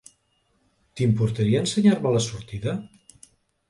[1.01, 2.79] T'importaria ensenyar-me la sortida?